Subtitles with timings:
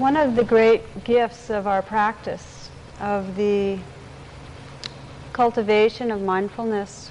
[0.00, 3.78] One of the great gifts of our practice, of the
[5.34, 7.10] cultivation of mindfulness,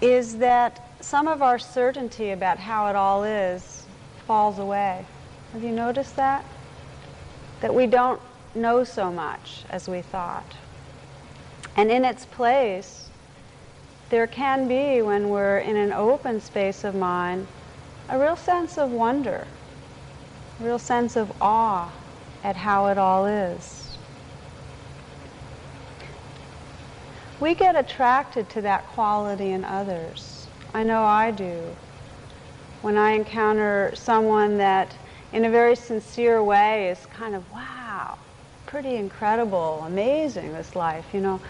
[0.00, 3.84] is that some of our certainty about how it all is
[4.28, 5.04] falls away.
[5.54, 6.44] Have you noticed that?
[7.62, 8.20] That we don't
[8.54, 10.54] know so much as we thought.
[11.74, 13.08] And in its place,
[14.08, 17.48] there can be, when we're in an open space of mind,
[18.08, 19.48] a real sense of wonder
[20.62, 21.90] real sense of awe
[22.44, 23.96] at how it all is.
[27.40, 30.46] We get attracted to that quality in others.
[30.72, 31.60] I know I do.
[32.82, 34.94] When I encounter someone that,
[35.32, 38.16] in a very sincere way, is kind of, wow,
[38.66, 41.40] pretty incredible, amazing, this life, you know,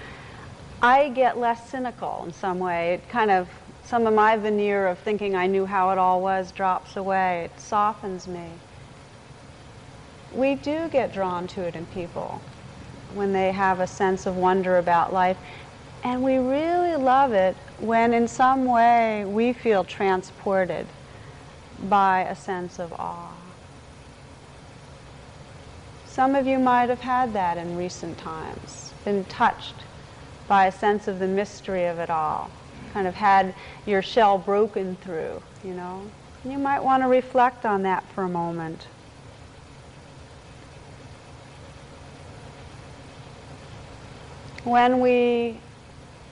[0.81, 2.95] I get less cynical in some way.
[2.95, 3.49] It kind of,
[3.85, 7.45] some of my veneer of thinking I knew how it all was drops away.
[7.45, 8.49] It softens me
[10.35, 12.41] we do get drawn to it in people
[13.15, 15.37] when they have a sense of wonder about life.
[16.05, 20.87] And we really love it when in some way we feel transported
[21.89, 23.33] by a sense of awe.
[26.07, 29.75] Some of you might have had that in recent times, been touched
[30.47, 32.51] by a sense of the mystery of it all,
[32.93, 33.55] kind of had
[33.87, 36.03] your shell broken through, you know.
[36.45, 38.87] You might want to reflect on that for a moment.
[44.65, 45.59] When we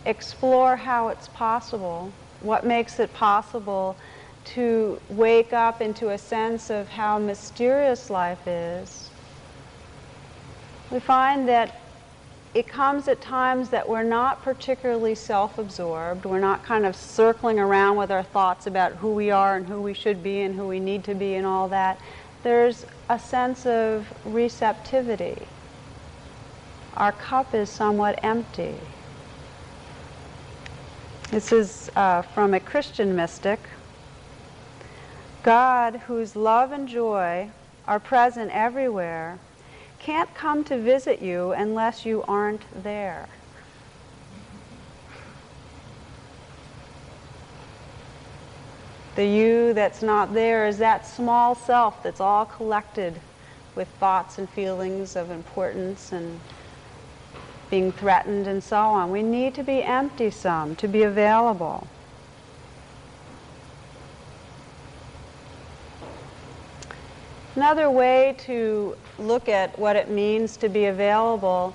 [0.06, 3.96] explore how it's possible, what makes it possible
[4.44, 9.10] to wake up into a sense of how mysterious life is,
[10.90, 11.80] we find that
[12.52, 16.24] it comes at times that we're not particularly self absorbed.
[16.24, 19.80] We're not kind of circling around with our thoughts about who we are and who
[19.80, 22.00] we should be and who we need to be and all that.
[22.42, 25.46] There's a sense of receptivity
[26.96, 28.74] our cup is somewhat empty.
[31.30, 33.60] This is uh, from a Christian mystic.
[35.42, 37.50] God, whose love and joy
[37.86, 39.38] are present everywhere,
[39.98, 43.28] can't come to visit you unless you aren't there.
[49.14, 53.20] The you that's not there is that small self that's all collected
[53.74, 56.40] with thoughts and feelings of importance and
[57.70, 59.10] being threatened and so on.
[59.10, 61.86] We need to be empty some to be available.
[67.56, 71.74] Another way to look at what it means to be available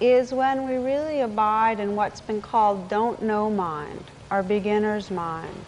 [0.00, 5.64] is when we really abide in what's been called don't know mind, our beginner's mind.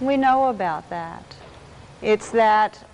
[0.00, 1.24] We know about that.
[2.00, 2.86] It's that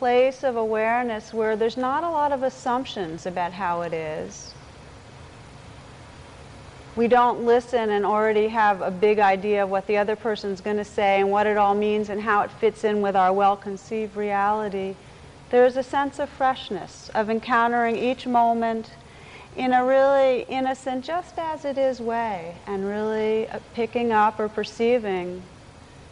[0.00, 4.54] place of awareness where there's not a lot of assumptions about how it is.
[6.96, 10.78] We don't listen and already have a big idea of what the other person's going
[10.78, 13.58] to say and what it all means and how it fits in with our well
[13.58, 14.94] conceived reality.
[15.50, 18.92] There's a sense of freshness, of encountering each moment
[19.54, 24.48] in a really innocent, just as it is way, and really uh, picking up or
[24.48, 25.42] perceiving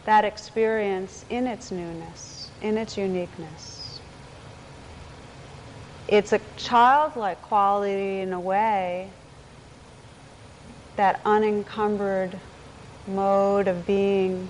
[0.05, 3.78] that experience in its newness, in its uniqueness
[6.09, 9.09] it's a childlike quality in a way,
[10.95, 12.37] that unencumbered
[13.07, 14.49] mode of being.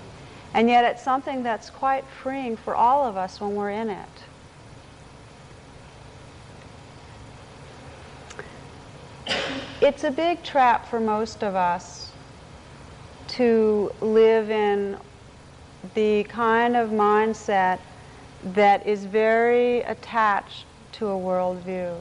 [0.54, 4.08] And yet it's something that's quite freeing for all of us when we're in it.
[9.82, 12.10] It's a big trap for most of us
[13.28, 14.96] to live in
[15.94, 17.78] the kind of mindset
[18.42, 20.64] that is very attached
[21.00, 21.96] to a worldview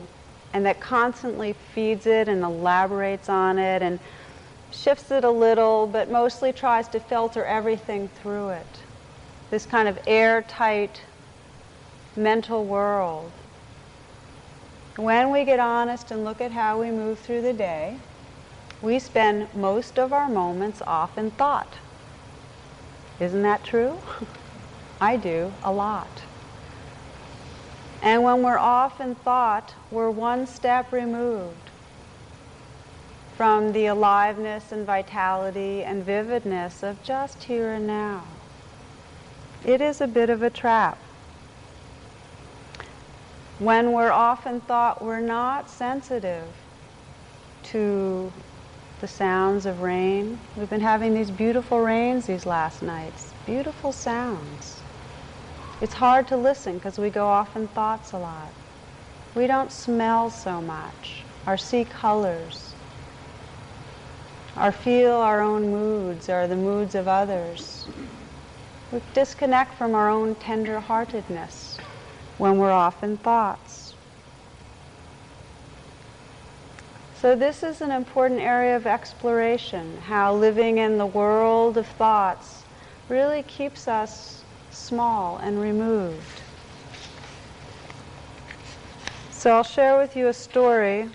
[0.53, 3.97] and that constantly feeds it and elaborates on it and
[4.71, 8.84] shifts it a little, but mostly tries to filter everything through it.
[9.51, 11.01] This kind of airtight
[12.17, 13.31] mental world.
[14.97, 17.95] When we get honest and look at how we move through the day,
[18.81, 21.78] we spend most of our moments off in thought.
[23.22, 23.97] Isn't that true?
[25.02, 26.23] I do a lot.
[28.01, 31.69] And when we're off in thought, we're one step removed
[33.35, 38.23] from the aliveness and vitality and vividness of just here and now.
[39.66, 40.97] It is a bit of a trap.
[43.59, 46.47] When we're off in thought, we're not sensitive
[47.63, 48.31] to
[49.02, 50.40] the sounds of rain.
[50.55, 54.78] We've been having these beautiful rains these last nights, beautiful sounds.
[55.81, 58.52] It's hard to listen because we go off in thoughts a lot.
[59.34, 62.73] We don't smell so much or see colors
[64.59, 67.87] or feel our own moods or the moods of others.
[68.91, 71.78] We disconnect from our own tender-heartedness
[72.37, 73.93] when we're off in thoughts.
[77.22, 82.64] So this is an important area of exploration, how living in the world of thoughts
[83.08, 84.39] really keeps us
[84.79, 86.41] small and removed.
[89.31, 91.09] So I'll share with you a story.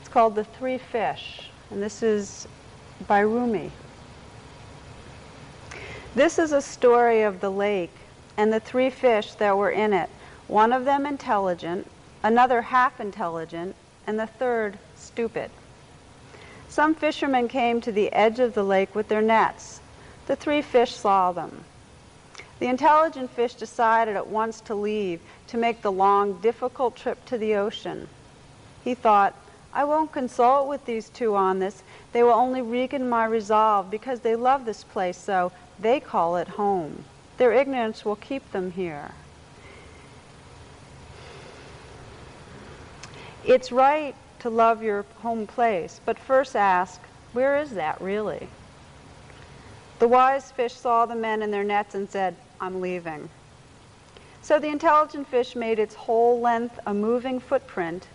[0.00, 2.48] It's called The Three Fish, and this is
[3.06, 3.70] by Rumi.
[6.14, 7.92] This is a story of the lake
[8.36, 10.10] and the three fish that were in it,
[10.46, 11.90] one of them intelligent,
[12.22, 13.74] another half intelligent,
[14.06, 15.50] and the third stupid.
[16.68, 19.80] Some fishermen came to the edge of the lake with their nets.
[20.26, 21.64] The three fish saw them.
[22.58, 27.38] The intelligent fish decided at once to leave, to make the long, difficult trip to
[27.38, 28.08] the ocean.
[28.82, 29.34] He thought,
[29.72, 31.82] I won't consult with these two on this.
[32.12, 36.48] They will only weaken my resolve because they love this place so they call it
[36.48, 37.04] home.
[37.36, 39.10] Their ignorance will keep them here.
[43.44, 47.00] It's right to love your home place, but first ask,
[47.32, 48.48] where is that really?
[49.98, 53.30] The wise fish saw the men in their nets and said, I'm leaving.
[54.42, 58.06] So the intelligent fish made its whole length a moving footprint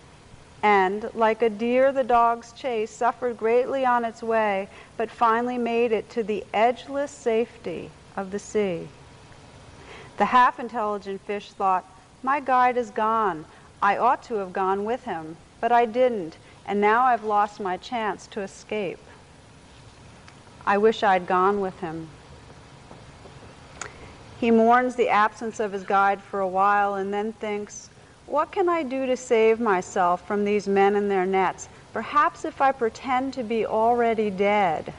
[0.63, 5.91] and, like a deer the dogs chase, suffered greatly on its way, but finally made
[5.91, 8.87] it to the edgeless safety of the sea.
[10.17, 11.83] The half intelligent fish thought,
[12.21, 13.45] My guide is gone.
[13.81, 16.37] I ought to have gone with him, but I didn't,
[16.67, 18.99] and now I've lost my chance to escape.
[20.71, 22.07] I wish I'd gone with him.
[24.39, 27.89] He mourns the absence of his guide for a while and then thinks,
[28.25, 31.67] What can I do to save myself from these men and their nets?
[31.91, 34.93] Perhaps if I pretend to be already dead.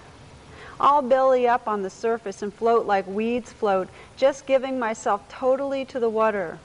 [0.79, 3.89] I'll belly up on the surface and float like weeds float,
[4.19, 6.59] just giving myself totally to the water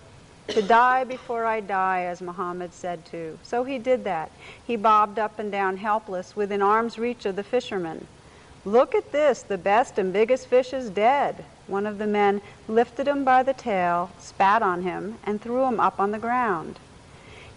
[0.50, 3.40] to die before I die, as Muhammad said to.
[3.42, 4.34] So he did that.
[4.66, 8.06] He bobbed up and down helpless within arm's reach of the fisherman.
[8.68, 11.46] Look at this, the best and biggest fish is dead.
[11.68, 15.80] One of the men lifted him by the tail, spat on him, and threw him
[15.80, 16.78] up on the ground.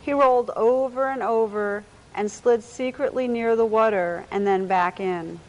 [0.01, 1.83] He rolled over and over
[2.15, 5.41] and slid secretly near the water and then back in.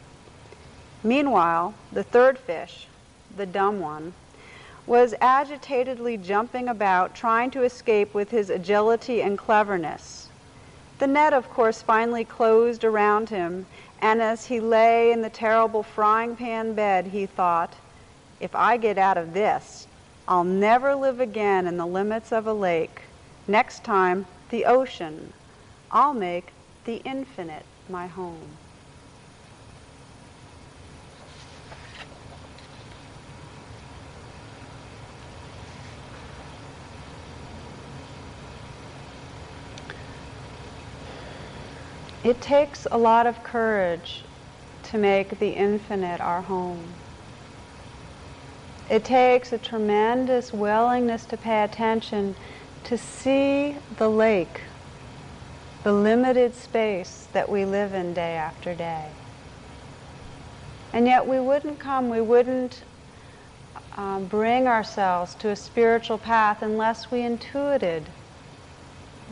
[1.04, 2.88] Meanwhile, the third fish,
[3.36, 4.14] the dumb one,
[4.84, 10.26] was agitatedly jumping about, trying to escape with his agility and cleverness.
[10.98, 13.66] The net, of course, finally closed around him,
[14.02, 17.72] and as he lay in the terrible frying pan bed, he thought,
[18.40, 19.86] if I get out of this,
[20.26, 23.02] I'll never live again in the limits of a lake.
[23.46, 25.32] Next time, the ocean.
[25.92, 26.52] I'll make
[26.84, 28.56] the infinite my home.
[42.24, 44.22] It takes a lot of courage
[44.84, 46.84] to make the infinite our home.
[48.88, 52.36] It takes a tremendous willingness to pay attention
[52.84, 54.60] to see the lake,
[55.82, 59.08] the limited space that we live in day after day.
[60.92, 62.84] And yet we wouldn't come, we wouldn't
[63.96, 68.04] um, bring ourselves to a spiritual path unless we intuited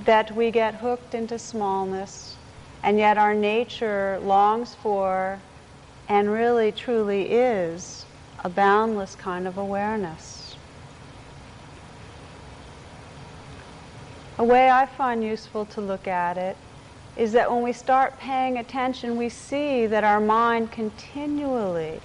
[0.05, 2.37] that we get hooked into smallness
[2.83, 5.39] and yet our nature longs for
[6.09, 8.05] and really truly is
[8.43, 10.57] a boundless kind of awareness.
[14.39, 16.57] A way I find useful to look at it
[17.17, 22.01] is that when we start paying attention, we see that our mind continually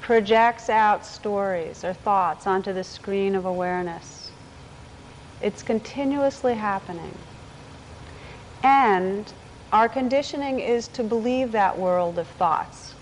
[0.00, 4.30] projects out stories or thoughts onto the screen of awareness.
[5.42, 7.18] It's continuously happening.
[8.62, 9.30] And
[9.74, 12.94] our conditioning is to believe that world of thoughts.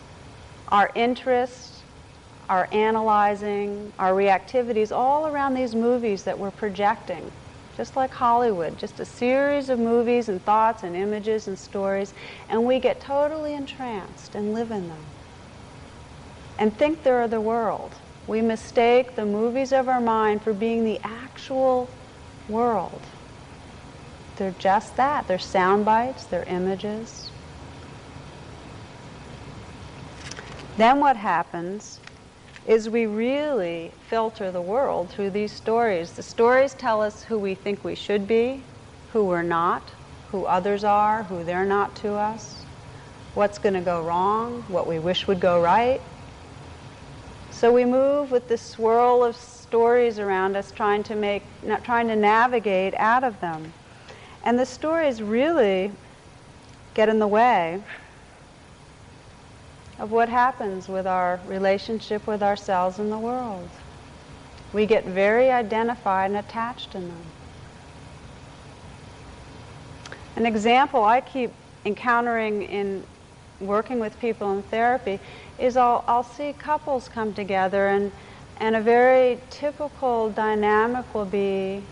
[0.69, 1.83] Our interests,
[2.49, 7.31] our analyzing, our reactivities, all around these movies that we're projecting,
[7.77, 12.15] just like Hollywood, just a series of movies and thoughts and images and stories,
[12.49, 15.05] and we get totally entranced and live in them
[16.59, 17.93] and think they're the world.
[18.27, 21.91] We mistake the movies of our mind for being the actual
[22.49, 23.03] world.
[24.37, 25.29] They're just that.
[25.29, 27.31] They're sound bites, they're images.
[30.77, 32.01] Then what happens
[32.67, 36.13] is we really filter the world through these stories.
[36.13, 38.63] The stories tell us who we think we should be,
[39.13, 39.83] who we're not,
[40.31, 42.65] who others are, who they're not to us,
[43.35, 46.01] what's going to go wrong, what we wish would go right.
[47.51, 52.09] So we move with this swirl of stories around us trying to make not trying
[52.09, 53.73] to navigate out of them.
[54.45, 55.93] And the stories really
[56.95, 57.83] get in the way
[59.99, 63.69] of what happens with our relationship with ourselves and the world.
[64.73, 67.23] We get very identified and attached in them.
[70.35, 71.53] An example I keep
[71.85, 73.05] encountering in
[73.61, 75.21] working with people in therapy
[75.59, 78.11] is I'll, I'll see couples come together and,
[78.59, 81.83] and a very typical dynamic will be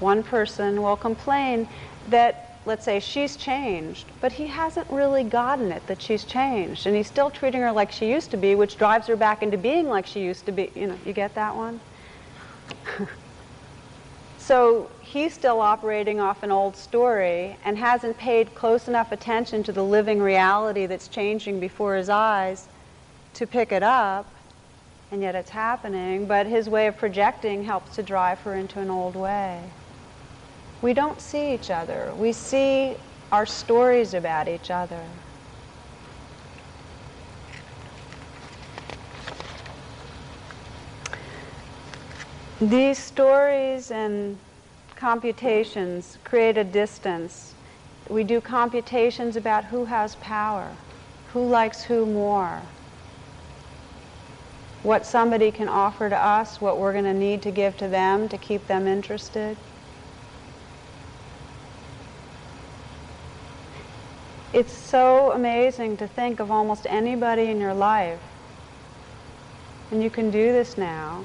[0.00, 1.68] one person will complain
[2.08, 6.86] that let's say she's changed, but he hasn't really gotten it that she's changed.
[6.86, 9.56] And he's still treating her like she used to be, which drives her back into
[9.56, 10.70] being like she used to be.
[10.74, 11.80] You know, you get that one?
[14.38, 19.72] so he's still operating off an old story and hasn't paid close enough attention to
[19.72, 22.68] the living reality that's changing before his eyes
[23.34, 24.26] to pick it up.
[25.12, 28.90] And yet it's happening, but his way of projecting helps to drive her into an
[28.90, 29.72] old way
[30.82, 32.12] we don't see each other.
[32.16, 32.96] We see
[33.32, 35.02] our stories about each other.
[42.60, 44.38] These stories and
[44.96, 47.54] computations create a distance.
[48.10, 50.68] We do computations about who has power,
[51.32, 52.60] who likes who more,
[54.82, 58.28] what somebody can offer to us, what we're going to need to give to them
[58.28, 59.56] to keep them interested.
[64.52, 68.20] It's so amazing to think of almost anybody in your life,
[69.90, 71.24] and you can do this now,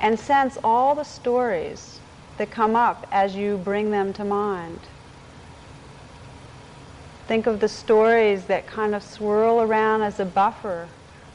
[0.00, 2.00] and sense all the stories
[2.36, 4.78] that come up as you bring them to mind.
[7.26, 10.88] Think of the stories that kind of swirl around as a buffer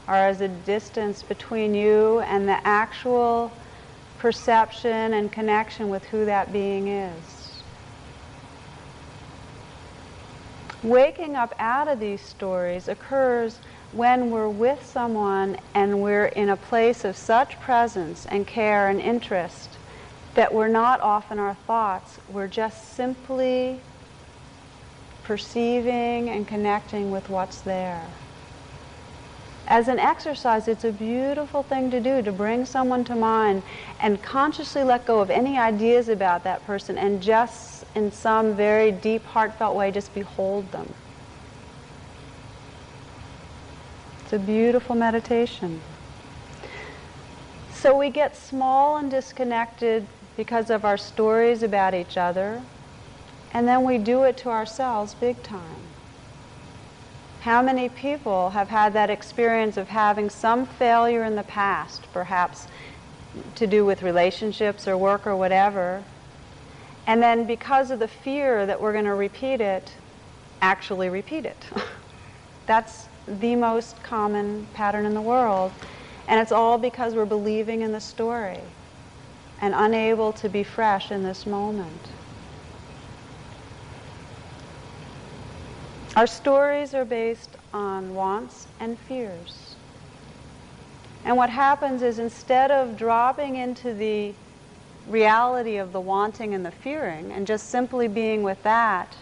[0.08, 3.52] or as a distance between you and the actual
[4.18, 7.43] perception and connection with who that being is.
[10.84, 13.58] Waking up out of these stories occurs
[13.92, 19.00] when we're with someone and we're in a place of such presence and care and
[19.00, 19.70] interest
[20.34, 22.18] that we're not off in our thoughts.
[22.28, 23.80] We're just simply
[25.22, 28.04] perceiving and connecting with what's there.
[29.66, 33.62] As an exercise, it's a beautiful thing to do to bring someone to mind
[34.00, 38.90] and consciously let go of any ideas about that person and just in some very
[38.90, 40.92] deep, heartfelt way, just behold them.
[44.22, 45.80] It's a beautiful meditation.
[47.72, 52.62] So we get small and disconnected because of our stories about each other,
[53.52, 55.76] and then we do it to ourselves big time.
[57.42, 62.66] How many people have had that experience of having some failure in the past, perhaps
[63.54, 66.04] to do with relationships or work or whatever,
[67.06, 69.92] and then because of the fear that we're going to repeat it,
[70.62, 71.66] actually repeat it.
[72.66, 75.72] That's the most common pattern in the world.
[76.28, 78.60] And it's all because we're believing in the story
[79.60, 82.00] and unable to be fresh in this moment.
[86.16, 89.74] Our stories are based on wants and fears.
[91.24, 94.32] And what happens is instead of dropping into the
[95.08, 99.16] reality of the wanting and the fearing and just simply being with that,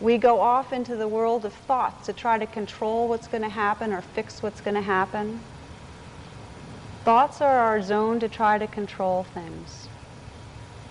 [0.00, 3.48] we go off into the world of thoughts to try to control what's going to
[3.48, 5.40] happen or fix what's going to happen.
[7.04, 9.88] Thoughts are our zone to try to control things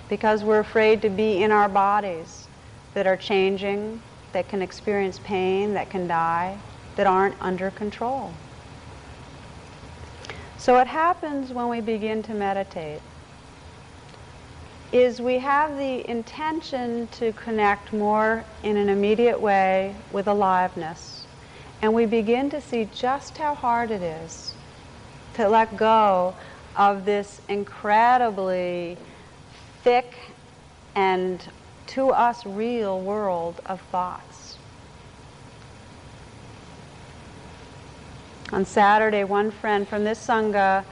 [0.10, 2.48] because we're afraid to be in our bodies
[2.94, 4.02] that are changing,
[4.32, 6.58] that can experience pain, that can die,
[6.96, 8.32] that aren't under control.
[10.58, 13.02] So what happens when we begin to meditate
[14.94, 21.26] is we have the intention to connect more in an immediate way with aliveness.
[21.82, 24.54] And we begin to see just how hard it is
[25.34, 26.36] to let go
[26.78, 28.96] of this incredibly
[29.82, 30.16] thick
[30.96, 31.44] and
[31.88, 34.58] to us real world of thoughts.
[38.52, 40.86] On Saturday, one friend from this Sangha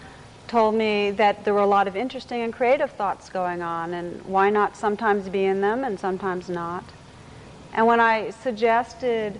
[0.51, 4.21] told me that there were a lot of interesting and creative thoughts going on, and
[4.25, 6.83] why not sometimes be in them and sometimes not.
[7.73, 9.39] And when I suggested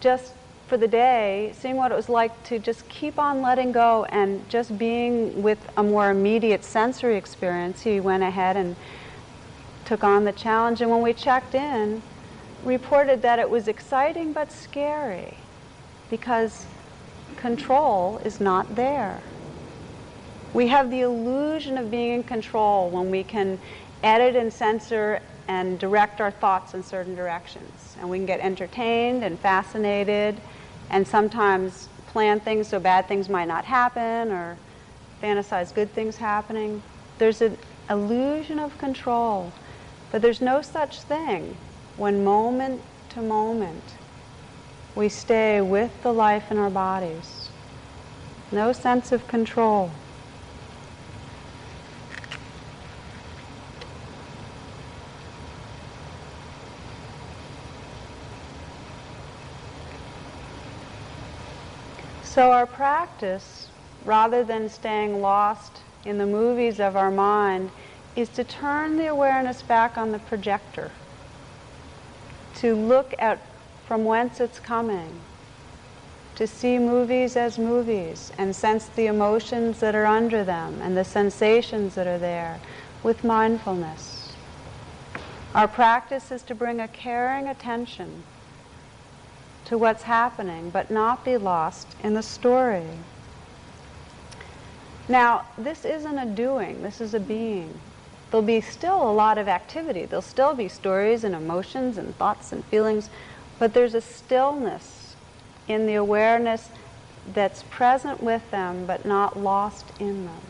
[0.00, 0.34] just
[0.66, 4.48] for the day, seeing what it was like to just keep on letting go and
[4.50, 8.74] just being with a more immediate sensory experience, he went ahead and
[9.84, 10.80] took on the challenge.
[10.80, 12.02] And when we checked in,
[12.64, 15.36] reported that it was exciting but scary
[16.10, 16.66] because
[17.36, 19.22] control is not there.
[20.54, 23.58] We have the illusion of being in control when we can
[24.02, 27.96] edit and censor and direct our thoughts in certain directions.
[27.98, 30.40] And we can get entertained and fascinated
[30.90, 34.58] and sometimes plan things so bad things might not happen or
[35.22, 36.82] fantasize good things happening.
[37.18, 37.56] There's an
[37.88, 39.52] illusion of control,
[40.10, 41.56] but there's no such thing
[41.96, 43.94] when moment to moment
[44.94, 47.48] we stay with the life in our bodies.
[48.50, 49.90] No sense of control.
[62.32, 63.68] So our practice,
[64.06, 67.70] rather than staying lost in the movies of our mind,
[68.16, 70.92] is to turn the awareness back on the projector,
[72.54, 73.38] to look at
[73.86, 75.20] from whence it's coming,
[76.36, 81.04] to see movies as movies and sense the emotions that are under them and the
[81.04, 82.60] sensations that are there
[83.02, 84.32] with mindfulness.
[85.54, 88.22] Our practice is to bring a caring attention
[89.66, 92.86] to what's happening, but not be lost in the story.
[95.08, 97.80] Now, this isn't a doing, this is a being.
[98.30, 100.06] There'll be still a lot of activity.
[100.06, 103.10] There'll still be stories and emotions and thoughts and feelings,
[103.58, 105.14] but there's a stillness
[105.68, 106.70] in the awareness
[107.34, 110.40] that's present with them but not lost in them.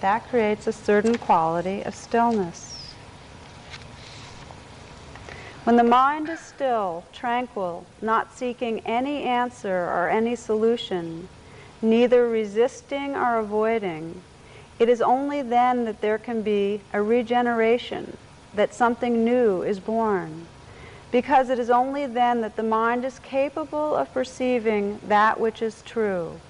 [0.00, 2.71] That creates a certain quality of stillness.
[5.64, 11.28] When the mind is still, tranquil, not seeking any answer or any solution,
[11.80, 14.22] neither resisting or avoiding,
[14.80, 18.16] it is only then that there can be a regeneration,
[18.54, 20.48] that something new is born.
[21.12, 25.82] Because it is only then that the mind is capable of perceiving that which is
[25.82, 26.40] true.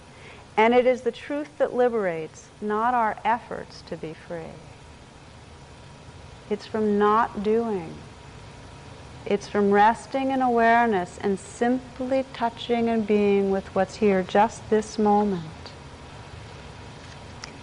[0.57, 4.57] And it is the truth that liberates, not our efforts to be free.
[6.49, 7.93] It's from not doing.
[9.25, 14.99] It's from resting in awareness and simply touching and being with what's here just this
[14.99, 15.45] moment.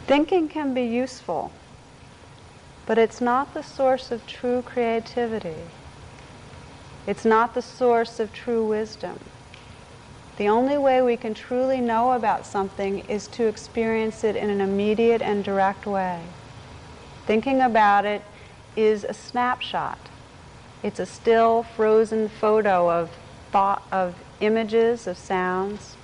[0.08, 1.52] Thinking can be useful,
[2.86, 5.68] but it's not the source of true creativity.
[7.06, 9.20] It's not the source of true wisdom.
[10.38, 14.62] The only way we can truly know about something is to experience it in an
[14.62, 16.22] immediate and direct way.
[17.26, 18.22] Thinking about it
[18.78, 20.00] is a snapshot
[20.82, 23.12] it's a still, frozen photo of
[23.52, 25.96] thought, of images, of sounds,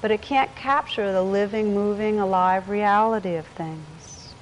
[0.00, 4.34] but it can't capture the living, moving, alive reality of things.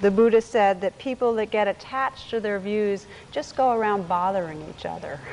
[0.00, 4.64] The Buddha said that people that get attached to their views just go around bothering
[4.68, 5.18] each other.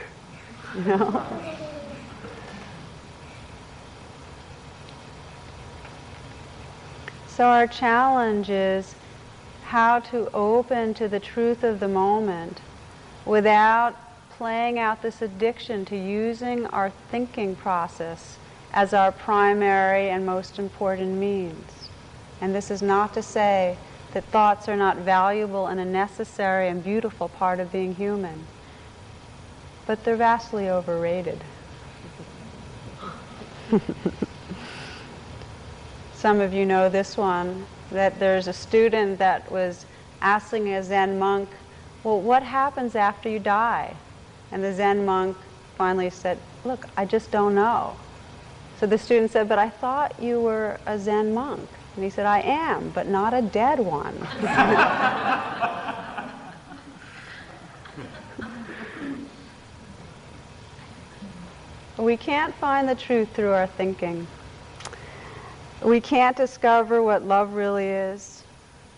[0.74, 1.26] You know?
[7.28, 8.96] So our challenge is
[9.64, 12.62] how to open to the truth of the moment
[13.26, 13.96] without
[14.32, 18.38] playing out this addiction to using our thinking process
[18.74, 21.90] as our primary and most important means.
[22.40, 23.78] And this is not to say
[24.14, 28.46] that thoughts are not valuable and a necessary and beautiful part of being human,
[29.86, 31.44] but they're vastly overrated.
[36.14, 39.86] Some of you know this one, that there's a student that was
[40.22, 41.50] asking a Zen monk
[42.04, 43.96] well, what happens after you die?
[44.52, 45.38] And the Zen monk
[45.78, 47.96] finally said, look, I just don't know.
[48.80, 51.70] So the student said, but I thought you were a Zen monk.
[51.96, 54.16] And he said, I am, but not a dead one.
[61.98, 64.26] we can't find the truth through our thinking.
[65.84, 68.44] We can't discover what love really is,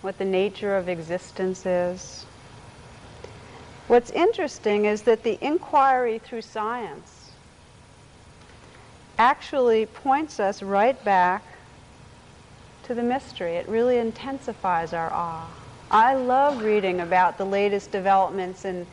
[0.02, 2.26] what the nature of existence is,
[3.94, 7.30] What's interesting is that the inquiry through science
[9.20, 11.44] actually points us right back
[12.86, 13.54] to the mystery.
[13.54, 15.48] It really intensifies our awe.
[15.92, 18.88] I love reading about the latest developments in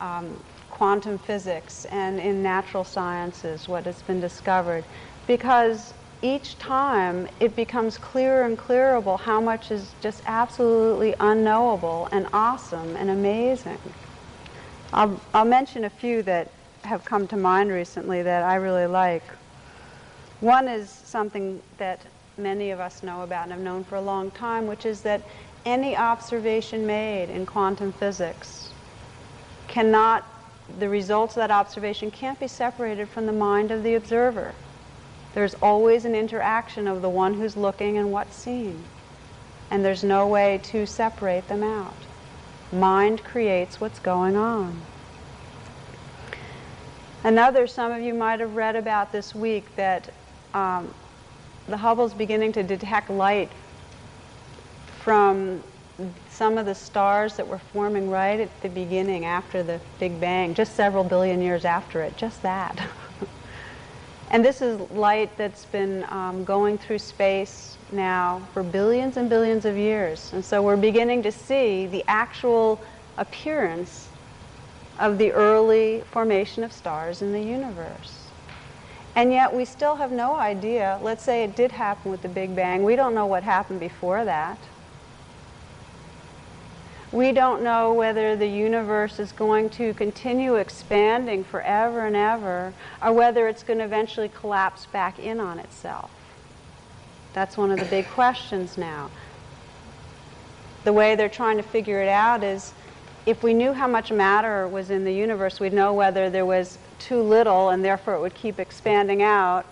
[0.00, 4.82] um, quantum physics and in natural sciences, what has been discovered,
[5.28, 12.26] because each time it becomes clearer and clearer how much is just absolutely unknowable and
[12.32, 13.78] awesome and amazing.
[14.92, 16.50] I'll, I'll mention a few that
[16.82, 19.22] have come to mind recently that I really like.
[20.40, 22.00] One is something that
[22.36, 25.22] many of us know about and have known for a long time, which is that
[25.64, 28.70] any observation made in quantum physics
[29.68, 30.26] cannot,
[30.78, 34.54] the results of that observation can't be separated from the mind of the observer.
[35.34, 38.82] There's always an interaction of the one who's looking and what's seen.
[39.70, 41.94] And there's no way to separate them out.
[42.72, 44.80] Mind creates what's going on.
[47.24, 50.12] Another, some of you might have read about this week, that
[50.54, 50.92] um,
[51.66, 53.50] the Hubble's beginning to detect light
[55.00, 55.62] from
[56.30, 60.54] some of the stars that were forming right at the beginning after the Big Bang,
[60.54, 62.88] just several billion years after it, just that.
[64.30, 69.64] and this is light that's been um, going through space now for billions and billions
[69.64, 70.30] of years.
[70.32, 72.80] And so we're beginning to see the actual
[73.18, 74.08] appearance
[75.00, 78.26] of the early formation of stars in the universe.
[79.16, 81.00] And yet we still have no idea.
[81.02, 82.84] Let's say it did happen with the Big Bang.
[82.84, 84.58] We don't know what happened before that.
[87.12, 93.12] We don't know whether the universe is going to continue expanding forever and ever, or
[93.12, 96.10] whether it's going to eventually collapse back in on itself.
[97.32, 99.10] That's one of the big questions now.
[100.84, 102.72] The way they're trying to figure it out is
[103.26, 106.78] if we knew how much matter was in the universe, we'd know whether there was
[106.98, 109.66] too little and therefore it would keep expanding out,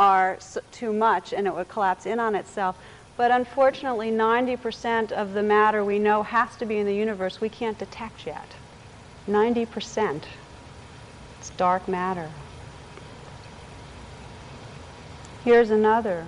[0.00, 0.38] or
[0.72, 2.76] too much and it would collapse in on itself.
[3.16, 7.48] But unfortunately, 90% of the matter we know has to be in the universe we
[7.48, 8.54] can't detect yet.
[9.28, 10.22] 90%.
[11.38, 12.30] It's dark matter.
[15.44, 16.26] Here's another.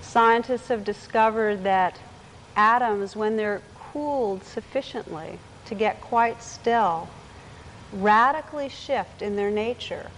[0.00, 1.98] Scientists have discovered that
[2.56, 7.08] atoms, when they're cooled sufficiently to get quite still,
[7.92, 10.10] radically shift in their nature.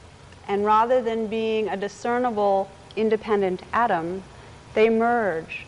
[0.49, 4.23] And rather than being a discernible independent atom,
[4.75, 5.67] they merge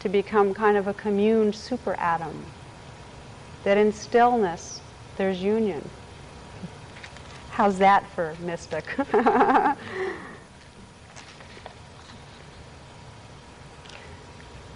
[0.00, 2.34] to become kind of a communed superatom.
[3.64, 4.80] That in stillness,
[5.16, 5.88] there's union.
[7.50, 8.84] How's that for mystic?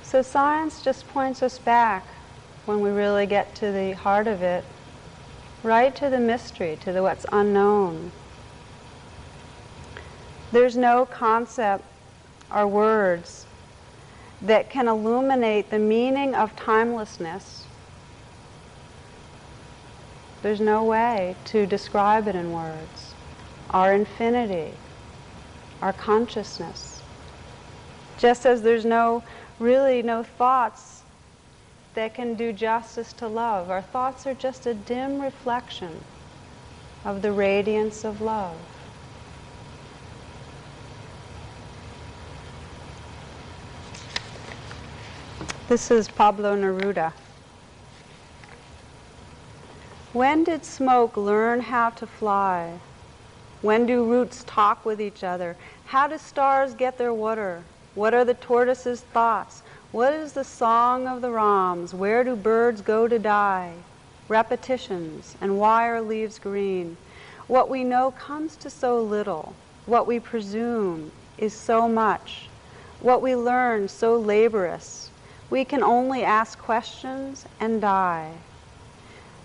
[0.03, 2.07] so science just points us back
[2.67, 4.65] when we really get to the heart of it,
[5.63, 8.13] right to the mystery, to the what's unknown.
[10.53, 11.85] There's no concept
[12.53, 13.47] or words
[14.43, 17.65] that can illuminate the meaning of timelessness.
[20.43, 23.15] There's no way to describe it in words.
[23.71, 24.73] Our infinity,
[25.81, 27.03] our consciousness.
[28.19, 29.23] Just as there's no,
[29.59, 31.03] really no thoughts
[31.95, 33.71] that can do justice to love.
[33.71, 36.01] Our thoughts are just a dim reflection
[37.05, 38.57] of the radiance of love.
[45.67, 47.15] This is Pablo Neruda.
[50.13, 52.81] When did smoke learn how to fly?
[53.63, 55.57] When do roots talk with each other?
[55.87, 57.63] How do stars get their water?
[57.95, 59.63] What are the tortoise's thoughts?
[59.91, 61.95] What is the song of the rams?
[61.95, 63.73] Where do birds go to die?
[64.29, 66.99] Repetitions, and why are leaves green?
[67.47, 69.55] What we know comes to so little.
[69.87, 72.51] What we presume is so much.
[73.01, 75.04] What we learn so laborious.
[75.51, 78.33] We can only ask questions and die.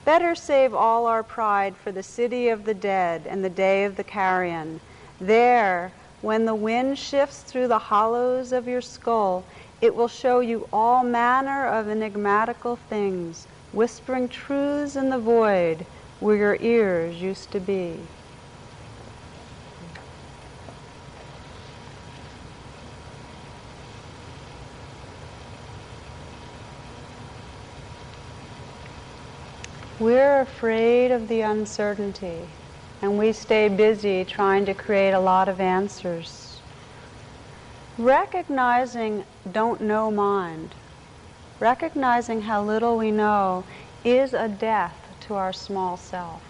[0.06, 3.96] Better save all our pride for the city of the dead and the day of
[3.96, 4.80] the carrion.
[5.20, 9.44] There, when the wind shifts through the hollows of your skull,
[9.82, 15.86] it will show you all manner of enigmatical things, whispering truths in the void
[16.20, 18.00] where your ears used to be.
[30.00, 32.48] We're afraid of the uncertainty
[33.02, 36.62] and we stay busy trying to create a lot of answers.
[37.98, 40.74] Recognizing don't know mind,
[41.60, 43.66] recognizing how little we know
[44.06, 44.96] is a death
[45.28, 46.42] to our small self.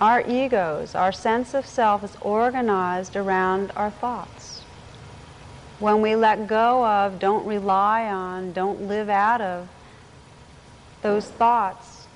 [0.00, 4.62] Our egos, our sense of self is organized around our thoughts.
[5.78, 9.68] When we let go of, don't rely on, don't live out of
[11.02, 12.06] those thoughts,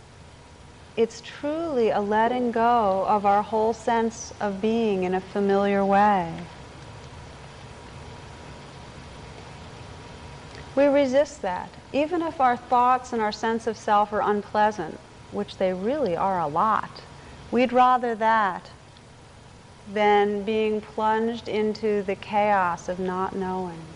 [0.96, 6.32] it's truly a letting go of our whole sense of being in a familiar way.
[10.74, 11.68] We resist that.
[11.92, 14.98] Even if our thoughts and our sense of self are unpleasant,
[15.30, 17.02] which they really are a lot,
[17.50, 18.70] we'd rather that
[19.92, 23.91] than being plunged into the chaos of not knowing.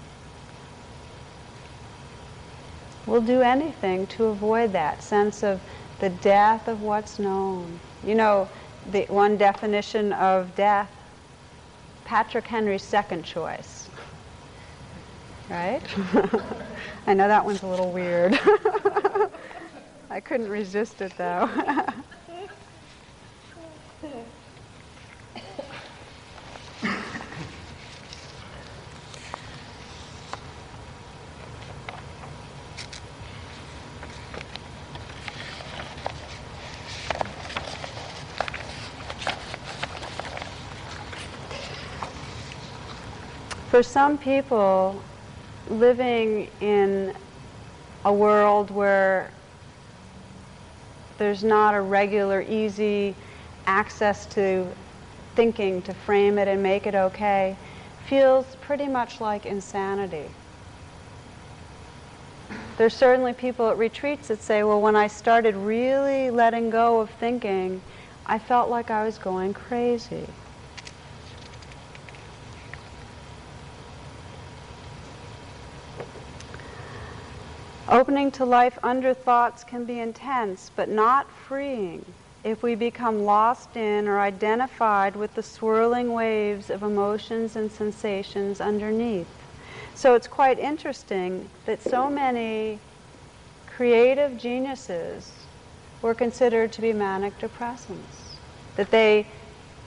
[3.06, 5.60] We'll do anything to avoid that sense of
[6.00, 7.78] the death of what's known.
[8.04, 8.48] You know,
[8.90, 10.90] the one definition of death,
[12.04, 13.88] Patrick Henry's second choice.
[15.48, 15.82] Right?
[17.06, 18.38] I know that one's a little weird.
[20.10, 21.48] I couldn't resist it though.
[43.76, 45.02] for some people,
[45.68, 47.12] living in
[48.06, 49.30] a world where
[51.18, 53.14] there's not a regular, easy
[53.66, 54.66] access to
[55.34, 57.54] thinking to frame it and make it okay
[58.06, 60.24] feels pretty much like insanity.
[62.78, 67.10] There's certainly people at retreats that say, well, when I started really letting go of
[67.10, 67.82] thinking,
[68.24, 70.26] I felt like I was going crazy.
[77.88, 82.04] Opening to life under thoughts can be intense, but not freeing
[82.42, 88.60] if we become lost in or identified with the swirling waves of emotions and sensations
[88.60, 89.28] underneath.
[89.94, 92.80] So it's quite interesting that so many
[93.76, 95.30] creative geniuses
[96.02, 98.36] were considered to be manic depressants.
[98.74, 99.28] That they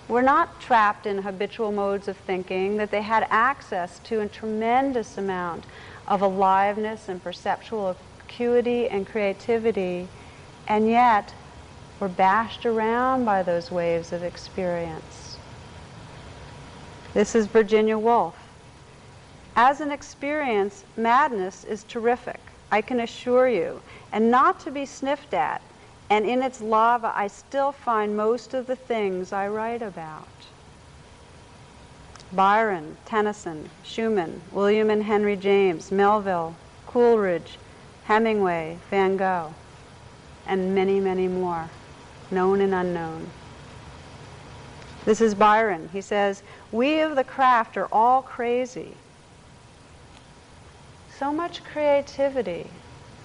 [0.07, 5.17] were not trapped in habitual modes of thinking, that they had access to a tremendous
[5.17, 5.65] amount
[6.09, 7.95] of aliveness and perceptual
[8.25, 10.07] acuity and creativity,
[10.67, 11.33] and yet
[11.99, 15.37] we're bashed around by those waves of experience.
[17.13, 18.35] This is Virginia Woolf.
[19.55, 22.39] As an experience, madness is terrific,
[22.71, 25.61] I can assure you, and not to be sniffed at.
[26.09, 30.27] And in its lava, I still find most of the things I write about.
[32.31, 37.57] Byron, Tennyson, Schumann, William and Henry James, Melville, Coleridge,
[38.05, 39.53] Hemingway, Van Gogh,
[40.45, 41.69] and many, many more,
[42.29, 43.29] known and unknown.
[45.05, 45.89] This is Byron.
[45.91, 48.93] He says, We of the craft are all crazy.
[51.17, 52.67] So much creativity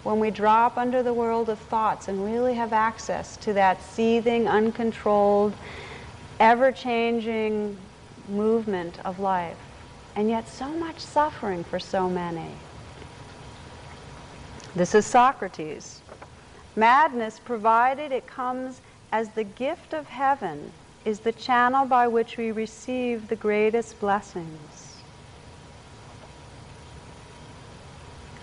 [0.02, 4.48] when we drop under the world of thoughts and really have access to that seething,
[4.48, 5.54] uncontrolled,
[6.40, 7.76] ever changing
[8.28, 9.58] movement of life,
[10.16, 12.50] and yet so much suffering for so many.
[14.76, 16.00] This is Socrates.
[16.76, 18.80] Madness, provided it comes
[19.12, 20.72] as the gift of heaven,
[21.04, 24.96] is the channel by which we receive the greatest blessings.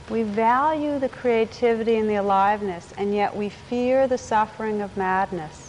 [0.09, 5.60] We value the creativity and the aliveness, and yet we fear the suffering of madness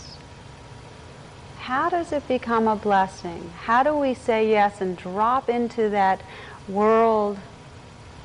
[1.62, 3.53] how does it become a blessing?
[3.62, 6.20] How do we say yes and drop into that
[6.68, 7.38] world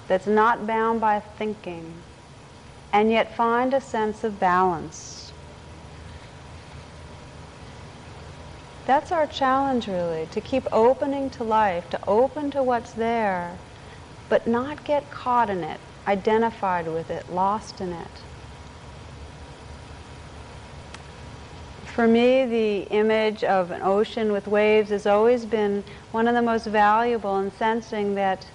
[0.08, 1.94] that's not bound by thinking
[2.92, 5.32] and yet find a sense of balance?
[8.88, 13.56] That's our challenge, really, to keep opening to life, to open to what's there,
[14.30, 18.08] but not get caught in it, identified with it, lost in it.
[21.98, 26.44] For me, the image of an ocean with waves has always been one of the
[26.44, 28.46] most valuable in sensing that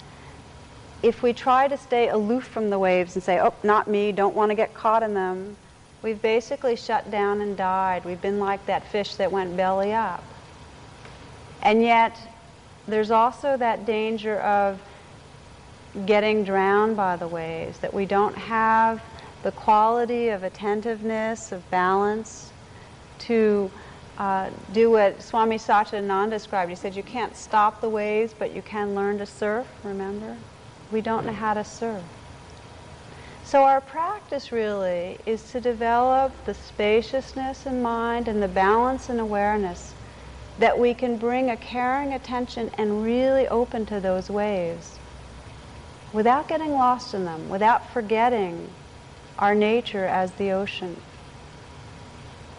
[1.01, 4.33] if we try to stay aloof from the waves and say, oh, not me, don't
[4.33, 5.57] want to get caught in them,
[6.01, 8.05] we've basically shut down and died.
[8.05, 10.23] We've been like that fish that went belly up.
[11.63, 12.17] And yet,
[12.87, 14.79] there's also that danger of
[16.05, 19.03] getting drowned by the waves, that we don't have
[19.43, 22.52] the quality of attentiveness, of balance,
[23.27, 23.71] to
[24.17, 26.69] uh, do what Swami Satchidananda described.
[26.69, 30.37] He said, you can't stop the waves, but you can learn to surf, remember?
[30.91, 32.03] We don't know how to surf.
[33.43, 39.19] So our practice really is to develop the spaciousness in mind and the balance and
[39.19, 39.93] awareness
[40.59, 44.97] that we can bring a caring attention and really open to those waves
[46.13, 48.69] without getting lost in them, without forgetting
[49.39, 50.95] our nature as the ocean.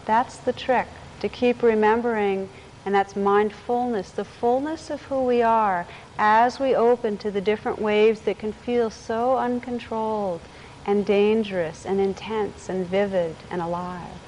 [0.05, 0.87] That's the trick,
[1.19, 2.49] to keep remembering,
[2.85, 5.87] and that's mindfulness, the fullness of who we are
[6.17, 10.41] as we open to the different waves that can feel so uncontrolled
[10.85, 14.19] and dangerous and intense and vivid and alive.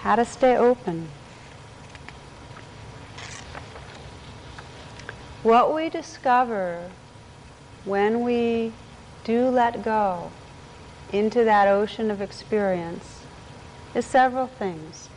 [0.00, 1.08] how to stay open.
[5.42, 6.90] What we discover
[7.84, 8.72] when we
[9.24, 10.30] do let go
[11.12, 13.17] into that ocean of experience
[13.94, 15.08] is several things.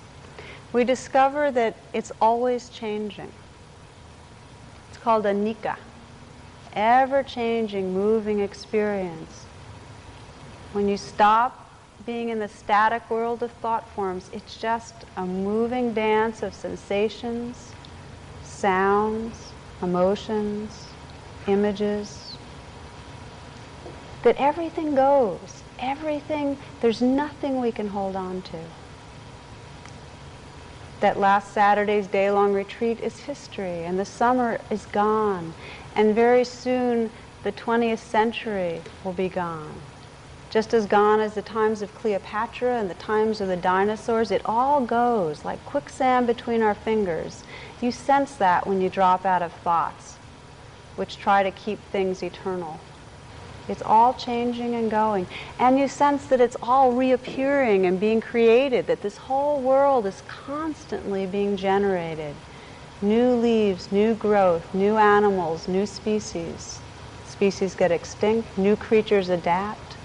[0.73, 3.31] We discover that it's always changing.
[4.89, 5.77] It's called anicca,
[6.73, 9.45] ever changing, moving experience.
[10.71, 11.69] When you stop
[12.05, 17.73] being in the static world of thought forms, it's just a moving dance of sensations,
[18.43, 20.87] sounds, emotions,
[21.47, 22.35] images.
[24.23, 25.60] That everything goes.
[25.81, 28.59] Everything, there's nothing we can hold on to.
[30.99, 35.53] That last Saturday's day long retreat is history, and the summer is gone,
[35.95, 37.09] and very soon
[37.43, 39.73] the 20th century will be gone
[40.51, 44.31] just as gone as the times of Cleopatra and the times of the dinosaurs.
[44.31, 47.43] It all goes like quicksand between our fingers.
[47.79, 50.17] You sense that when you drop out of thoughts,
[50.97, 52.81] which try to keep things eternal.
[53.71, 55.27] It's all changing and going.
[55.57, 60.23] And you sense that it's all reappearing and being created, that this whole world is
[60.27, 62.35] constantly being generated.
[63.01, 66.81] New leaves, new growth, new animals, new species.
[67.25, 69.95] Species get extinct, new creatures adapt.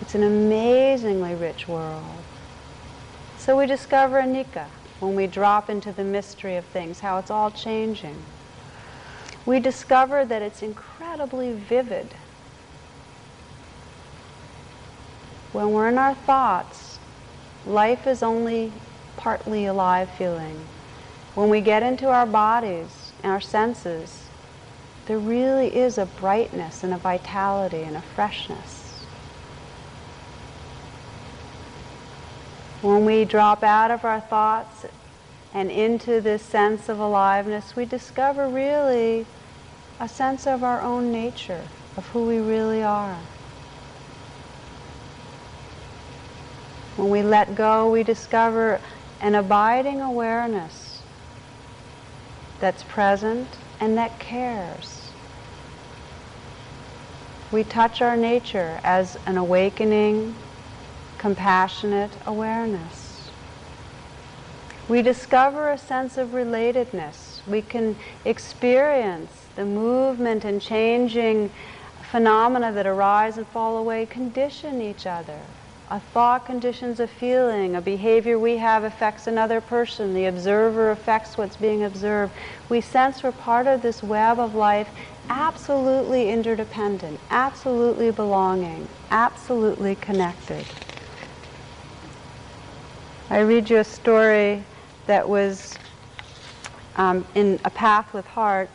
[0.00, 2.24] It's an amazingly rich world.
[3.36, 4.64] So we discover anicca
[4.98, 8.16] when we drop into the mystery of things, how it's all changing.
[9.44, 12.14] We discover that it's incredibly vivid.
[15.58, 17.00] When we're in our thoughts,
[17.66, 18.70] life is only
[19.16, 20.56] partly alive feeling.
[21.34, 24.26] When we get into our bodies, and our senses,
[25.06, 29.04] there really is a brightness and a vitality and a freshness.
[32.80, 34.86] When we drop out of our thoughts
[35.52, 39.26] and into this sense of aliveness, we discover really
[39.98, 41.62] a sense of our own nature,
[41.96, 43.18] of who we really are.
[46.98, 48.80] When we let go, we discover
[49.20, 51.00] an abiding awareness
[52.58, 53.46] that's present
[53.78, 55.12] and that cares.
[57.52, 60.34] We touch our nature as an awakening,
[61.18, 63.30] compassionate awareness.
[64.88, 67.46] We discover a sense of relatedness.
[67.46, 71.52] We can experience the movement and changing
[72.10, 75.38] phenomena that arise and fall away condition each other.
[75.90, 81.38] A thought conditions a feeling, a behavior we have affects another person, the observer affects
[81.38, 82.34] what's being observed.
[82.68, 84.90] We sense we're part of this web of life,
[85.30, 90.66] absolutely interdependent, absolutely belonging, absolutely connected.
[93.30, 94.64] I read you a story
[95.06, 95.78] that was
[96.96, 98.68] um, in A Path with Heart,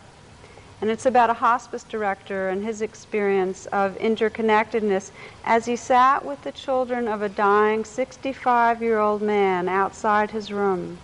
[0.84, 5.12] and it's about a hospice director and his experience of interconnectedness
[5.46, 10.52] as he sat with the children of a dying 65 year old man outside his
[10.52, 10.98] room.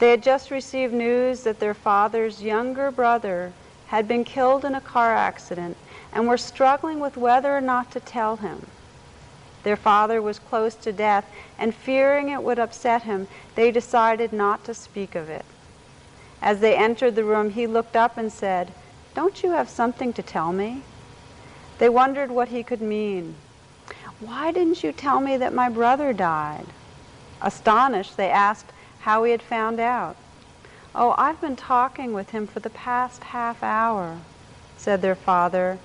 [0.00, 3.52] They had just received news that their father's younger brother
[3.86, 5.76] had been killed in a car accident
[6.12, 8.66] and were struggling with whether or not to tell him.
[9.62, 11.24] Their father was close to death,
[11.56, 15.44] and fearing it would upset him, they decided not to speak of it.
[16.42, 18.72] As they entered the room, he looked up and said,
[19.14, 20.82] Don't you have something to tell me?
[21.78, 23.36] They wondered what he could mean.
[24.18, 26.66] Why didn't you tell me that my brother died?
[27.40, 30.16] Astonished, they asked how he had found out.
[30.94, 34.18] Oh, I've been talking with him for the past half hour,
[34.76, 35.78] said their father,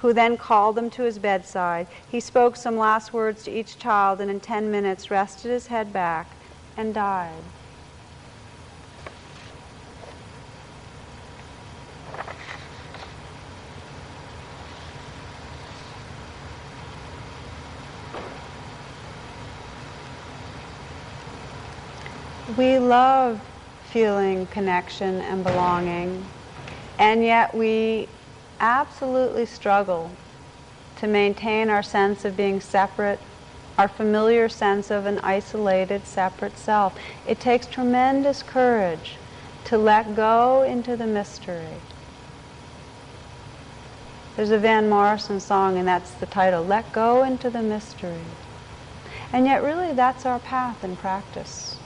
[0.00, 1.86] who then called them to his bedside.
[2.10, 5.92] He spoke some last words to each child and in ten minutes rested his head
[5.92, 6.26] back
[6.76, 7.42] and died.
[22.56, 23.40] We love
[23.92, 26.26] feeling connection and belonging,
[26.98, 28.08] and yet we
[28.60, 30.10] absolutely struggle
[30.96, 33.20] to maintain our sense of being separate,
[33.78, 36.94] our familiar sense of an isolated, separate self.
[37.26, 39.16] It takes tremendous courage
[39.64, 41.78] to let go into the mystery.
[44.36, 48.24] There's a Van Morrison song, and that's the title Let Go into the Mystery.
[49.32, 51.78] And yet, really, that's our path in practice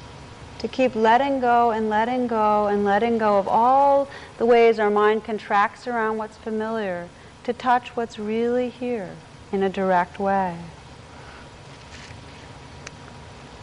[0.67, 4.09] to keep letting go and letting go and letting go of all
[4.39, 7.09] the ways our mind contracts around what's familiar
[7.45, 9.11] to touch what's really here
[9.53, 10.57] in a direct way.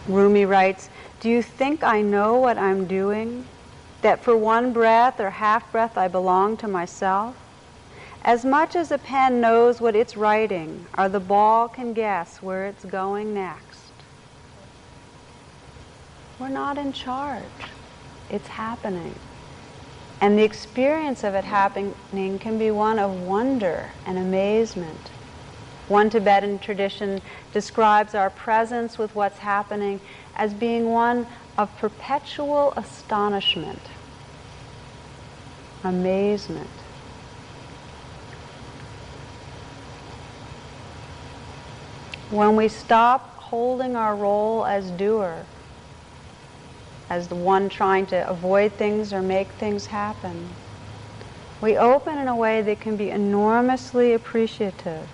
[0.08, 0.90] Rumi writes,
[1.20, 3.46] Do you think I know what I'm doing?
[4.02, 7.36] That for one breath or half breath I belong to myself?
[8.24, 12.66] As much as a pen knows what it's writing, or the ball can guess where
[12.66, 13.73] it's going next.
[16.44, 17.42] We're not in charge.
[18.30, 19.16] It's happening.
[20.20, 25.10] And the experience of it happening can be one of wonder and amazement.
[25.88, 27.22] One Tibetan tradition
[27.54, 30.02] describes our presence with what's happening
[30.36, 31.28] as being one
[31.58, 33.80] of perpetual astonishment,
[35.82, 36.68] amazement.
[42.30, 45.46] When we stop holding our role as doer,
[47.10, 50.50] as the one trying to avoid things or make things happen,
[51.62, 55.08] we open in a way that can be enormously appreciative.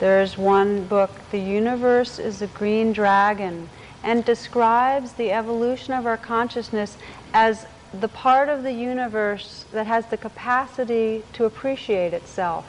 [0.00, 3.68] There's one book, The Universe is a Green Dragon,
[4.02, 6.96] and describes the evolution of our consciousness
[7.34, 12.66] as the part of the universe that has the capacity to appreciate itself.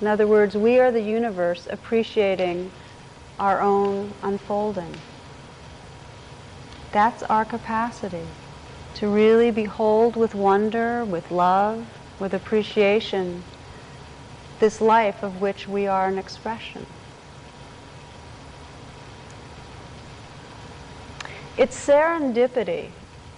[0.00, 2.70] In other words, we are the universe appreciating
[3.38, 4.94] our own unfolding.
[6.92, 8.26] That's our capacity
[8.94, 11.86] to really behold with wonder, with love,
[12.20, 13.42] with appreciation
[14.60, 16.86] this life of which we are an expression.
[21.56, 22.90] It's serendipity,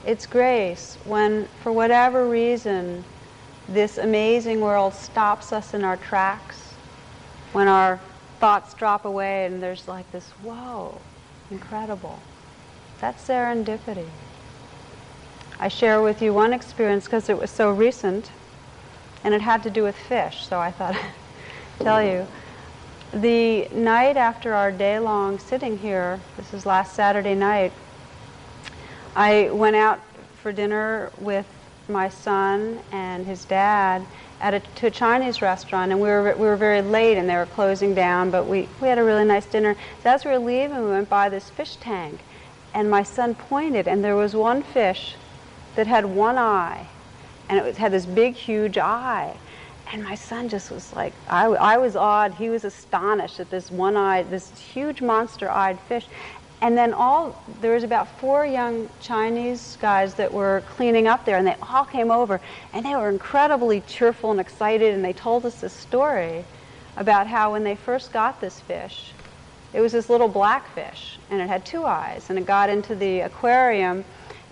[0.05, 3.05] it's grace when, for whatever reason,
[3.69, 6.75] this amazing world stops us in our tracks,
[7.53, 8.01] when our
[8.39, 11.01] thoughts drop away and there's like this, whoa,
[11.51, 12.21] incredible.
[13.01, 14.09] That's serendipity.
[15.59, 18.31] I share with you one experience because it was so recent
[19.25, 20.95] and it had to do with fish, so I thought
[21.81, 22.27] I'd tell you.
[23.13, 27.73] The night after our day long sitting here, this is last Saturday night,
[29.15, 30.01] I went out
[30.43, 31.47] for dinner with
[31.89, 34.05] my son and his dad
[34.41, 37.37] at a, to a Chinese restaurant, and we were, we were very late and they
[37.37, 39.77] were closing down, but we, we had a really nice dinner.
[40.03, 42.21] So as we were leaving, we went by this fish tank,
[42.75, 45.15] and my son pointed, and there was one fish
[45.75, 46.89] that had one eye
[47.49, 49.37] and it was, had this big, huge eye.
[49.93, 52.35] And my son just was like, I, I was awed.
[52.35, 56.07] He was astonished at this one-eyed, this huge monster-eyed fish.
[56.63, 61.37] And then all, there was about four young Chinese guys that were cleaning up there,
[61.37, 62.41] and they all came over,
[62.73, 66.45] and they were incredibly cheerful and excited, and they told us this story
[66.97, 69.13] about how when they first got this fish,
[69.75, 72.95] it was this little black fish, and it had two eyes, and it got into
[72.95, 74.05] the aquarium,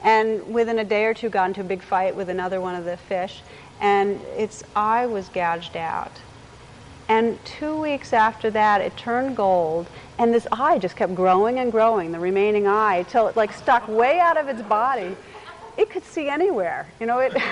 [0.03, 2.85] and within a day or two got into a big fight with another one of
[2.85, 3.43] the fish
[3.81, 6.21] and its eye was gouged out.
[7.09, 9.89] And two weeks after that it turned gold
[10.19, 13.87] and this eye just kept growing and growing the remaining eye till it like stuck
[13.89, 15.17] way out of its body
[15.77, 17.35] it could see anywhere you know it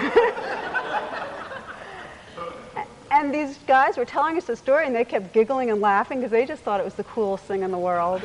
[3.11, 6.31] and these guys were telling us the story and they kept giggling and laughing because
[6.31, 8.23] they just thought it was the coolest thing in the world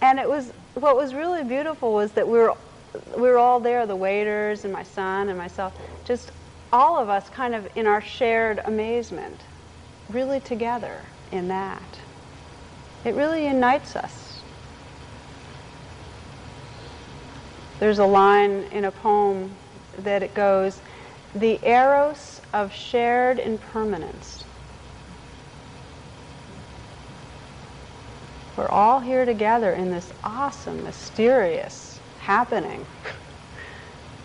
[0.00, 2.54] and it was what was really beautiful was that we were
[3.16, 5.72] we were all there, the waiters and my son and myself,
[6.04, 6.30] just
[6.72, 9.40] all of us kind of in our shared amazement,
[10.10, 11.02] really together
[11.32, 11.82] in that.
[13.04, 14.42] It really unites us.
[17.78, 19.52] There's a line in a poem
[19.98, 20.80] that it goes,
[21.34, 24.44] the eros of shared impermanence.
[28.56, 32.84] We're all here together in this awesome, mysterious, happening.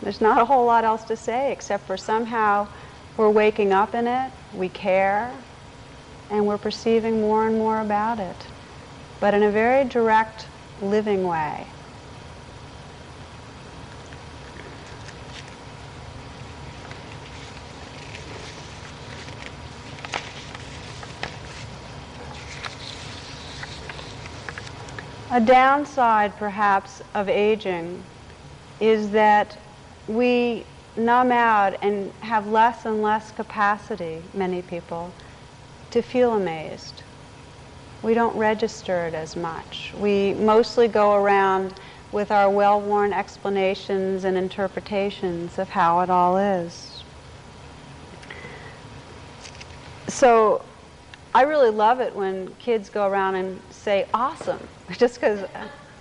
[0.02, 2.68] There's not a whole lot else to say except for somehow
[3.16, 5.32] we're waking up in it, we care,
[6.32, 8.36] and we're perceiving more and more about it,
[9.20, 10.48] but in a very direct,
[10.82, 11.68] living way.
[25.32, 28.04] A downside, perhaps, of aging
[28.80, 29.58] is that
[30.08, 35.14] we numb out and have less and less capacity, many people,
[35.90, 37.03] to feel amazed.
[38.04, 39.94] We don't register it as much.
[39.98, 41.74] We mostly go around
[42.12, 47.02] with our well-worn explanations and interpretations of how it all is.
[50.10, 50.64] So
[51.34, 55.48] I really love it when kids go around and say awesome, just because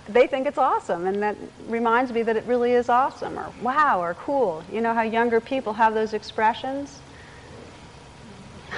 [0.09, 1.07] they think it's awesome.
[1.07, 1.37] And that
[1.67, 4.61] reminds me that it really is awesome, or wow, or cool.
[4.71, 6.99] You know how younger people have those expressions?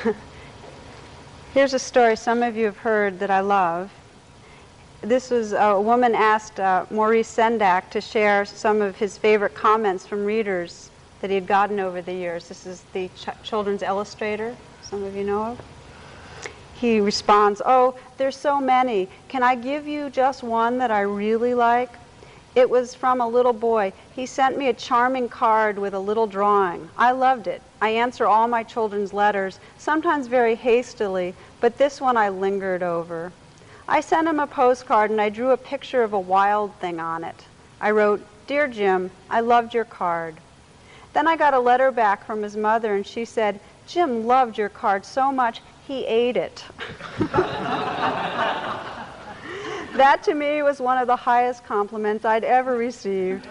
[1.55, 3.89] Here's a story some of you have heard that I love.
[5.01, 10.05] this was a woman asked uh, Maurice Sendak to share some of his favorite comments
[10.05, 10.89] from readers
[11.21, 12.49] that he had gotten over the years.
[12.49, 15.61] This is the ch- children's illustrator, some of you know of.
[16.73, 19.07] He responds, Oh, there's so many.
[19.29, 21.93] Can I give you just one that I really like?
[22.55, 23.91] It was from a little boy.
[24.15, 26.89] He sent me a charming card with a little drawing.
[26.97, 27.61] I loved it.
[27.81, 33.33] I answer all my children's letters, sometimes very hastily, but this one I lingered over.
[33.89, 37.25] I sent him a postcard and I drew a picture of a wild thing on
[37.25, 37.43] it.
[37.81, 40.35] I wrote, Dear Jim, I loved your card.
[41.11, 44.69] Then I got a letter back from his mother and she said, Jim loved your
[44.69, 46.63] card so much he ate it.
[49.95, 53.47] That to me was one of the highest compliments I'd ever received.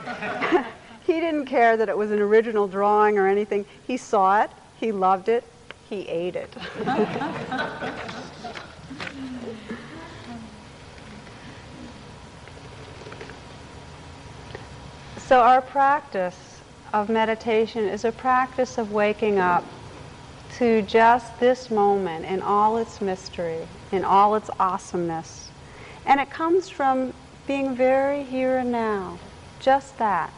[1.07, 3.65] he didn't care that it was an original drawing or anything.
[3.87, 5.43] He saw it, he loved it,
[5.89, 6.53] he ate it.
[15.17, 16.61] so, our practice
[16.93, 19.65] of meditation is a practice of waking up
[20.59, 25.44] to just this moment in all its mystery, in all its awesomeness.
[26.07, 27.13] And it comes from
[27.47, 29.19] being very here and now,
[29.61, 30.33] just that.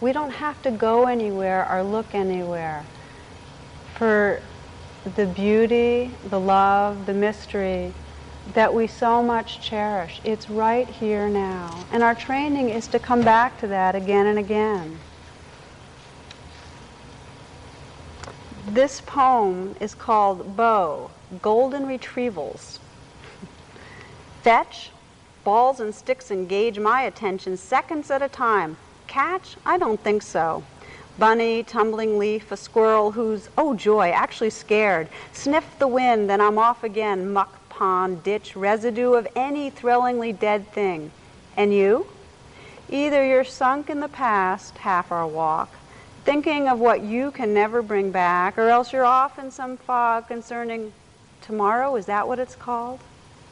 [0.00, 2.84] We don't have to go anywhere or look anywhere
[3.94, 4.40] for
[5.16, 7.92] the beauty, the love, the mystery
[8.52, 10.20] that we so much cherish.
[10.24, 11.84] It's right here now.
[11.92, 14.98] And our training is to come back to that again and again.
[18.68, 21.10] This poem is called Bow,
[21.40, 22.78] Golden Retrievals.
[24.44, 24.90] Fetch,
[25.42, 28.76] balls and sticks engage my attention seconds at a time.
[29.06, 29.56] Catch?
[29.64, 30.62] I don't think so.
[31.18, 35.08] Bunny, tumbling leaf, a squirrel who's, oh joy, actually scared.
[35.32, 37.32] Sniff the wind, then I'm off again.
[37.32, 41.10] Muck, pond, ditch, residue of any thrillingly dead thing.
[41.56, 42.06] And you?
[42.90, 45.72] Either you're sunk in the past, half our walk,
[46.26, 50.28] thinking of what you can never bring back, or else you're off in some fog
[50.28, 50.92] concerning
[51.40, 53.00] tomorrow, is that what it's called?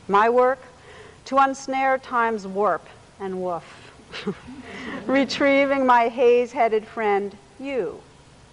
[0.06, 0.58] My work?
[1.26, 2.86] To unsnare time's warp
[3.20, 3.92] and woof.
[5.06, 8.00] Retrieving my haze-headed friend, you.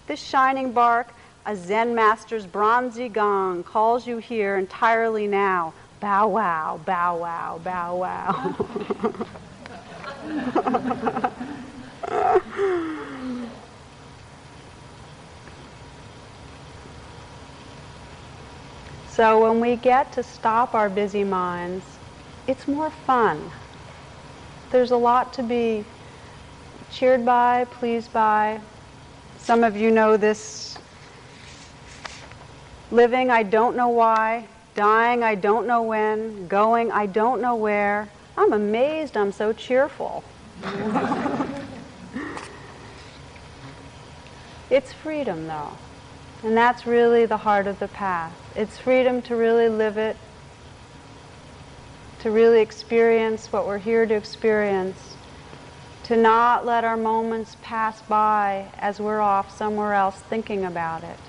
[0.08, 1.14] This shining bark,
[1.46, 5.74] a Zen master's bronzy gong, calls you here entirely now.
[6.00, 8.56] Bow wow, bow wow, bow wow.
[19.10, 21.84] so when we get to stop our busy minds
[22.50, 23.52] it's more fun.
[24.72, 25.86] There's a lot to be
[26.92, 28.60] cheered by, pleased by.
[29.38, 30.76] Some of you know this.
[32.90, 34.48] Living, I don't know why.
[34.74, 36.48] Dying, I don't know when.
[36.48, 38.10] Going, I don't know where.
[38.36, 40.24] I'm amazed I'm so cheerful.
[44.72, 45.74] it's freedom, though.
[46.42, 48.34] And that's really the heart of the path.
[48.56, 50.18] It's freedom to really live it
[52.20, 55.16] to really experience what we're here to experience,
[56.04, 61.20] to not let our moments pass by as we're off somewhere else thinking about it.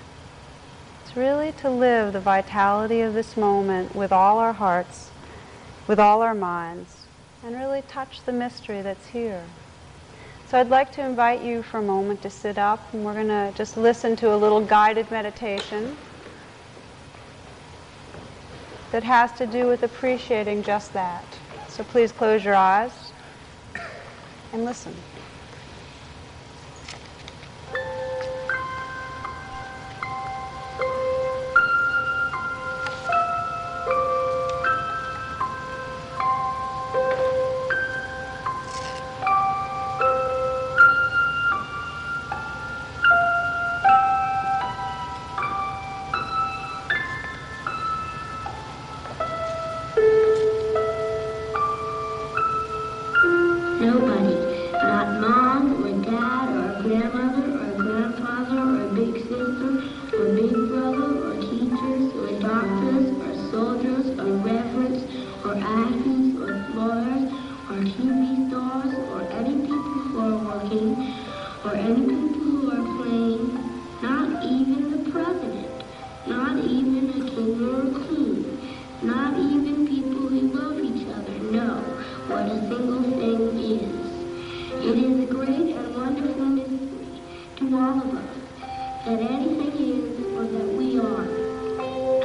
[1.03, 5.11] It's really to live the vitality of this moment with all our hearts,
[5.87, 7.03] with all our minds,
[7.43, 9.43] and really touch the mystery that's here.
[10.47, 13.29] So I'd like to invite you for a moment to sit up, and we're going
[13.29, 15.95] to just listen to a little guided meditation
[18.91, 21.39] that has to do with appreciating just that.
[21.67, 23.13] So please close your eyes
[24.53, 25.03] and listen.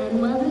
[0.07, 0.46] And